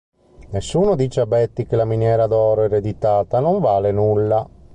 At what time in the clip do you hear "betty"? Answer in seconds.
1.27-1.67